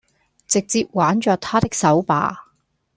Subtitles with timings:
[0.47, 2.45] 直接挽著他的手吧